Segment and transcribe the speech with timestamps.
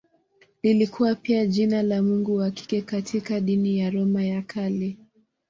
[0.63, 4.97] Lilikuwa pia jina la mungu wa kike katika dini ya Roma ya Kale.